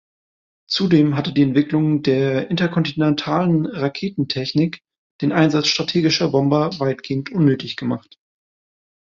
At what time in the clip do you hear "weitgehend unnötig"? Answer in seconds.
6.79-7.75